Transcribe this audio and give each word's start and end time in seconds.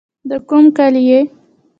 د 0.29 0.31
کوم 0.47 0.65
کلي 0.77 1.01
يې. 1.09 1.19